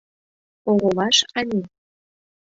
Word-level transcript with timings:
Оролаш, 0.69 1.17
ане?! 1.39 1.61